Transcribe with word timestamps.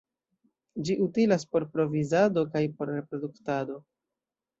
Ĝi 0.87 0.95
utilas 1.07 1.45
por 1.51 1.65
provizado 1.75 2.45
kaj 2.55 2.63
por 2.79 2.91
reproduktado. 2.93 3.77